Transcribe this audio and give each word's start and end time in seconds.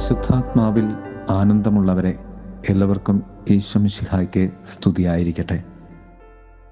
പരിശുദ്ധാത്മാവിൽ 0.00 0.94
ആനന്ദമുള്ളവരെ 1.30 2.18
എല്ലാവർക്കും 2.68 3.22
ഈശ്വമിഷിഹായ്ക്ക് 3.50 4.50
സ്തുതിയായിരിക്കട്ടെ. 4.64 5.62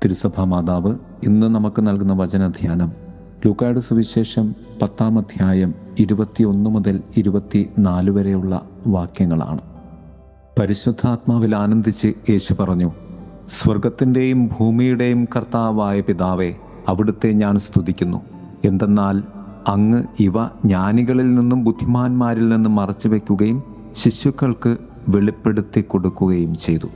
തിരുസഭാ 0.04 0.44
മാതാവ് 0.44 0.94
ഇന്ന് 1.24 1.46
നമുക്ക് 1.46 1.86
നൽകുന്ന 1.86 2.14
വചനധ്യാനം 2.14 2.92
ലൂക്കായുടെ 3.46 3.80
സുവിശേഷം 3.80 4.54
പത്താം 4.82 5.18
അധ്യായം 5.18 5.74
ഇരുപത്തിയൊന്ന് 5.98 6.70
മുതൽ 6.70 7.02
ഇരുപത്തി 7.16 7.70
നാല് 7.78 8.10
വരെയുള്ള 8.10 8.68
വാക്യങ്ങളാണ്. 8.86 9.60
പരിശുദ്ധാത്മാവിൽ 10.60 11.56
ആനന്ദിച്ച് 11.56 12.14
യേശു 12.30 12.54
പറഞ്ഞു 12.54 12.92
സ്വർഗത്തിന്റെയും 13.48 14.50
ഭൂമിയുടെയും 14.58 15.28
കർത്താവായ 15.36 16.00
പിതാവെ 16.00 16.54
അവിടുത്തെ 16.88 17.28
ഞാൻ 17.32 17.56
സ്തുതിക്കുന്നു. 17.56 18.22
എന്തെന്നാൽ 18.64 19.37
അങ്ങ് 19.66 20.02
ഇവ 20.20 20.44
ജ്ഞാനികളിൽ 20.44 21.34
നിന്നും 21.34 21.64
ബുദ്ധിമാന്മാരിൽ 21.64 22.48
നിന്നും 22.48 22.74
മറച്ചു 22.74 23.08
വയ്ക്കുകയും 23.08 23.62
ശിശുക്കൾക്ക് 23.92 24.76
വെളിപ്പെടുത്തി 25.08 25.80
കൊടുക്കുകയും 25.80 26.54
ചെയ്തു. 26.54 26.88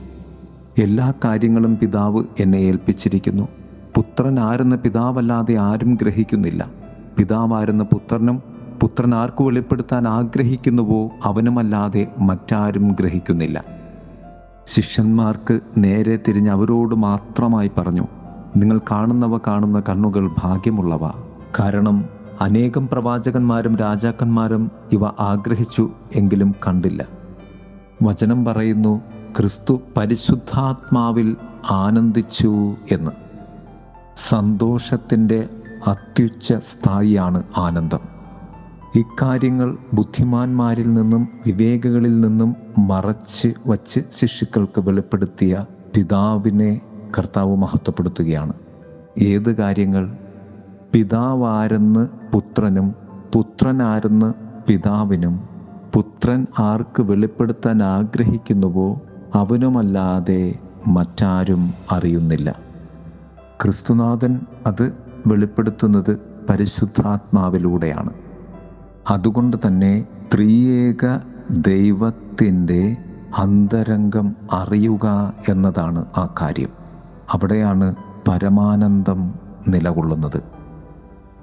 എല്ലാ 0.77 1.13
കാര്യങ്ങളും 1.25 1.77
പിതാവ് 1.77 2.23
എന്നെ 2.39 2.57
ഏൽപ്പിച്ചിരിക്കുന്നു. 2.57 3.47
പുത്രൻ 3.95 4.39
ആരെന്ന് 4.39 4.75
പിതാവല്ലാതെ 4.75 5.55
ആരും 5.55 5.97
ഗ്രഹിക്കുന്നില്ല. 6.01 6.71
പിതാവാരെന്ന് 7.17 7.83
പുത്രനും 7.83 8.43
പുത്രൻ 8.81 9.15
ആർക്ക് 9.15 9.43
വെളിപ്പെടുത്താൻ 9.43 10.07
ആഗ്രഹിക്കുന്നുവോ 10.07 11.11
അവനുമല്ലാതെ 11.23 12.07
മറ്റാരും 12.19 12.87
ഗ്രഹിക്കുന്നില്ല. 12.87 13.63
ശിഷ്യന്മാർക്ക് 14.65 15.59
നേരെ 15.77 16.19
തിരിഞ്ഞ് 16.27 16.49
അവരോട് 16.49 16.95
മാത്രമായി 16.95 17.71
പറഞ്ഞു 17.77 18.07
നിങ്ങൾ 18.57 18.81
കാണുന്നവ 18.91 19.37
കാണുന്ന 19.37 19.83
കണ്ണുകൾ 19.89 20.29
ഭാഗ്യമുള്ളവ. 20.43 21.11
കാരണം 21.59 22.22
അനേകം 22.41 22.87
പ്രവാചകന്മാരും 22.87 23.75
രാജാക്കന്മാരും 23.75 24.71
ഇവ 24.91 25.05
ആഗ്രഹിച്ചു 25.05 25.91
എങ്കിലും 26.15 26.55
കണ്ടില്ല. 26.67 27.05
വചനം 28.03 28.45
പറയുന്നു 28.45 29.01
ക്രിസ്തു 29.37 29.81
പരിശുദ്ധാത്മാവിൽ 29.97 31.35
ആനന്ദിച്ചു 31.71 32.75
എന്ന്. 32.91 33.11
സന്തോഷത്തിന്റെ 34.15 35.49
അത്യുച്ച 35.87 36.53
സ്ഥായിയാണ് 36.53 37.43
ആനന്ദം. 37.57 37.99
ഇക്കാര്യങ്ങൾ 38.95 39.77
ബുദ്ധിമാന്മാരിൽ 39.93 40.93
നിന്നും 40.93 41.27
വിവേകങ്ങളിൽ 41.45 42.19
നിന്നും 42.19 42.55
മറച്ച് 42.77 43.53
വച്ച് 43.67 43.99
ശിശുക്കൾക്ക് 44.17 44.79
വെളിപ്പെടുത്തിയ 44.79 45.65
പിതാവിനെ 45.95 46.81
കർത്താവ് 47.17 47.55
മഹത്വപ്പെടുത്തുകയാണ്. 47.55 48.53
ഏത് 49.19 49.57
കാര്യങ്ങൾ 49.57 50.17
പിതാവാരെന്ന് 50.93 52.07
പുത്രനും 52.33 52.95
പുത്രനാരെന്ന് 53.35 54.33
പിതാവിനും 54.67 55.49
പുത്രൻ 55.93 56.47
ആർക്ക് 56.59 57.01
വെളിപ്പെടുത്താൻ 57.01 57.83
ആഗ്രഹിക്കുന്നുവോ 57.83 59.01
അവനുമല്ലാതെ 59.35 60.59
മറ്റാരും 60.87 61.73
അറിയുന്നില്ല. 61.91 62.55
ക്രിസ്തുനാഥൻ 63.63 64.39
അത് 64.67 64.93
വെളിപ്പെടുത്തുന്നത് 65.27 66.19
പരിശുദ്ധാത്മാവിലൂടെയാണ്. 66.49 68.09
അതുകൊണ്ട് 69.11 69.57
തന്നെ 69.67 70.05
ത്രിയേക 70.33 71.19
ദൈവത്തിന്റെ 71.51 72.97
അന്തരംഗം 73.37 74.35
അറിയുക 74.53 75.33
എന്നതാണ് 75.49 76.05
ആ 76.17 76.33
കാര്യം. 76.41 76.69
അവിടെയാണ് 77.31 77.95
പരമാനന്ദം 78.27 79.33
നിലകൊള്ളുന്നത്. 79.67 80.52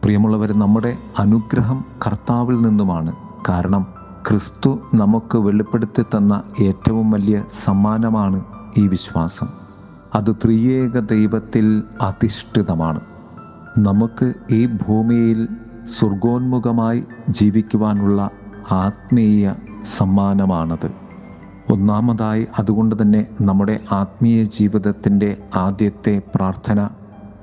പ്രിയമുള്ളവർ 0.04 0.58
നമ്മുടെ 0.58 0.96
അനുഗ്രഹം 1.18 1.84
കർത്താവിൽ 2.06 2.60
നിന്നുമാണ്. 2.60 3.12
കാരണം 3.48 3.86
ക്രിസ്തു 4.28 4.80
നമുക്ക് 4.94 5.38
വെളിപ്പെടുത്തി 5.38 6.02
തന്ന 6.02 6.42
ഏറ്റവും 6.60 7.10
വലിയ 7.10 7.44
സമ്മാനമാണ് 7.64 8.44
ഈ 8.78 8.88
വിശ്വാസം. 8.88 9.46
അത് 10.14 10.36
ത്രിയേക 10.44 10.98
ദൈവത്തിൽ 10.98 11.82
അധിഷ്ഠിതമാണ്. 12.02 13.00
നമുക്ക് 13.78 14.32
ഈ 14.50 14.66
ഭൂമിയിൽ 14.66 15.48
സ്വർഗോന്മുഖമായി 15.84 17.04
ജീവിക്കുവാനുള്ള 17.28 18.30
ആത്മീയ 18.72 19.54
സമ്മാനമാണത്. 19.84 20.92
ഒന്നാമതായി 21.70 22.46
അതുകൊണ്ട് 22.58 23.02
തന്നെ 23.02 23.26
നമ്മുടെ 23.40 23.80
ആത്മീയ 23.92 24.44
ജീവിതത്തിന്റെ 24.44 25.36
ആദ്യത്തെ 25.56 26.22
പ്രാർത്ഥന 26.34 26.88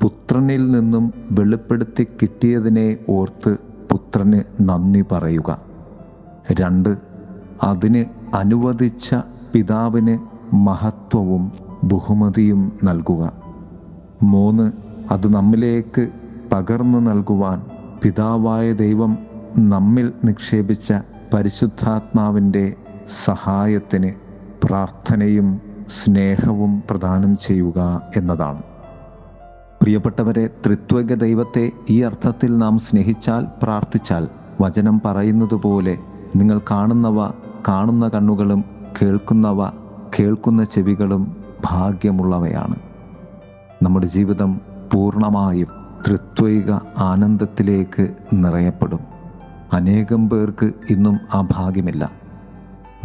പുത്രനിൽ 0.02 0.72
നിന്നും 0.72 1.14
വെളിപ്പെടുത്തി 1.32 2.04
കിട്ടിയതിനെ 2.04 2.98
ഓർത്ത് 3.10 3.58
പുത്രന് 3.92 4.40
നന്ദി 4.62 5.04
പറയുക. 5.12 5.60
രണ്ട് 6.62 6.98
അതിന് 7.64 8.06
അനുവദിച്ച 8.36 9.16
പിതാവിന് 9.54 10.18
മഹത്വവും 10.56 11.52
ബഹുമതിയും 11.84 12.72
നൽകുക. 12.84 13.34
മൂന്ന് 14.24 14.72
അത് 15.12 15.34
നമ്മിലേക്ക് 15.34 16.08
പകർന്നു 16.52 16.98
നൽകുവാൻ 16.98 17.62
പിതാവായ 18.04 18.74
ദൈവം 18.74 19.18
നമ്മിൽ 19.58 20.14
നിക്ഷേപിച്ച 20.26 20.94
പരിശുദ്ധാത്മാവിന്റെ 21.34 22.74
സഹായത്തിന് 23.08 24.12
പ്രാർത്ഥനയും 24.64 25.62
സ്നേഹവും 25.88 26.84
പ്രദാനം 26.90 27.38
ചെയ്യുക 27.38 28.02
എന്നതാണ്. 28.16 28.62
പ്രിയപ്പെട്ടവരെ 29.88 30.48
ത്രിത്വക 30.48 31.14
ദൈവത്തെ 31.14 31.72
ഈ 31.90 32.02
അർത്ഥത്തിൽ 32.02 32.58
നാം 32.58 32.78
സ്നേഹിച്ചാൽ 32.78 33.48
പ്രാർത്ഥിച്ചാൽ 33.64 34.28
വചനം 34.62 35.02
പറയുന്നത് 35.06 35.56
പോലെ 35.56 35.98
നിങ്ങൾ 36.36 36.62
കാണുന്നവ 36.72 37.30
കാണുന്ന 37.68 38.10
കണ്ണുകളും 38.10 38.66
കേൾക്കുന്നവ 39.02 39.70
കേൾക്കുന്ന 40.20 40.64
ചെവികളും 40.64 41.38
ഭാഗ്യമുള്ളവയാണ്. 41.66 42.76
നമ്മുടെ 43.84 44.06
ജീവിതം 44.06 44.62
പൂർണമായും 44.94 45.68
ത്രിത്വൈക 46.08 46.72
ആനന്ദത്തിലേക്ക് 46.98 48.14
നിറയപ്പെടും. 48.34 49.00
അനേകം 49.74 50.30
പേർക്ക് 50.30 50.74
ഇന്നും 50.90 51.20
ആ 51.34 51.48
ഭാഗ്യമില്ല. 51.52 52.12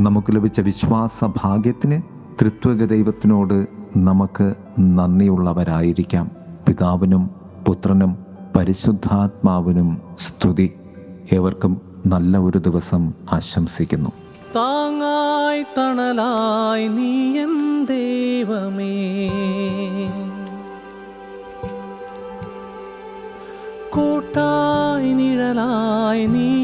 നമുക്ക് 0.00 0.36
ലഭിച്ച 0.36 0.60
വിശ്വാസ 0.60 1.24
ഭാഗ്യത്തിന് 1.24 2.02
ത്രിത്വക 2.40 2.84
ദൈവത്തിനോട് 2.86 3.66
നമുക്ക് 3.96 4.54
നന്ദിയുള്ളവരായിരിക്കാം. 4.78 6.41
പിതാവിനും 6.68 7.30
പുത്രനും 7.66 8.26
പരിശുദ്ധാത്മാവിനും 8.56 10.02
സ്തുതി. 10.18 10.74
ഏവർക്കും 11.32 11.80
നല്ല 12.06 12.38
ഒരു 12.38 12.58
ദിവസം 12.58 13.12
ആശംസിക്കുന്നു. 13.32 14.10
താങ്ങായി 14.56 15.62
തണലായി 15.62 16.88
നീ 16.88 17.38
എൻ 17.38 17.84
ദൈവമേ. 17.84 19.30
കൂട്ടായി 23.90 25.12
നിഴലായി 25.12 26.26
നീ 26.26 26.61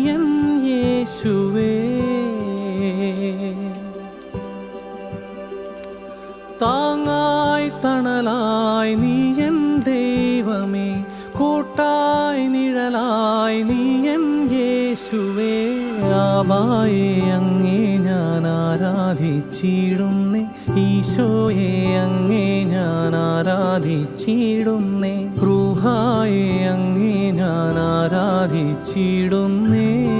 ആബായെ 16.19 17.31
അങ്ങേ 17.31 17.99
ഞാൻ 17.99 18.47
ആരാധിച്ചിടുന്നേ. 18.47 20.47
ഈശോയെ 20.77 21.99
അങ്ങേ 21.99 22.65
ഞാൻ 22.65 23.17
ആരാധിച്ചിടുന്നേ. 23.17 25.31
ക്രൂഹായെ 25.41 26.69
അങ്ങേ 26.69 27.31
ഞാൻ 27.31 27.79
ആരാധിച്ചിടുന്നേ. 27.79 30.18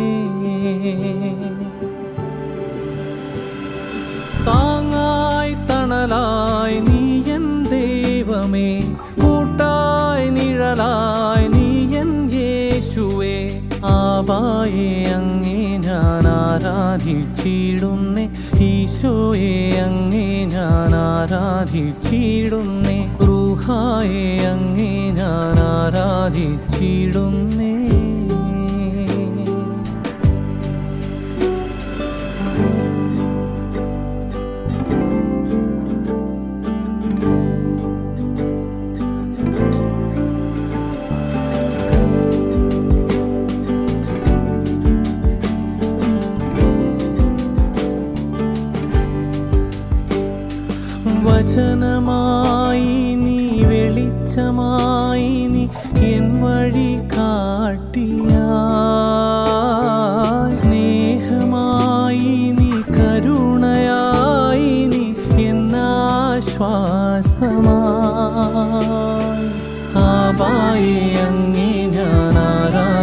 ആബായെ 14.39 15.05
അങ്ങേ 15.05 15.77
ഞാൻ 15.77 16.27
ആരാധിച്ചിടുന്നേ. 16.27 18.31
ഈശോയെ 18.61 19.81
അങ്ങേ 19.81 20.45
ഞാൻ 20.45 20.95
ആരാധിച്ചിടുന്നേ. 20.95 23.09
റുഹായെ 23.27 24.49
അങ്ങേ 24.49 25.11
ഞാൻ 25.11 25.59
ആരാധിച്ചിടുന്നേ. 25.59 28.08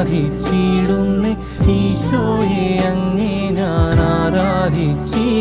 ആരാധിച്ചിടുന്നേ? 0.05 1.31
ഈശോയെ 1.75 2.65
അങ്ങേ 2.89 3.35
ഞാൻ 3.51 3.99
ആരാധിച്ചിടുന്നേ 4.07 5.34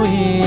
ഈശോയെ 0.00 0.37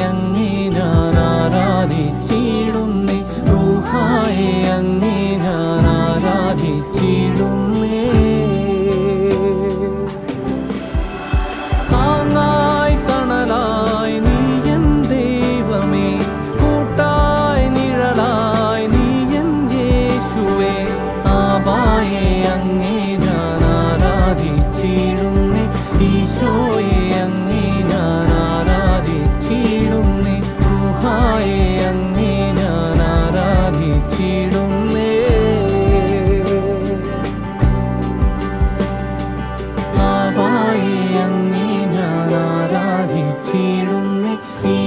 你。 44.64 44.81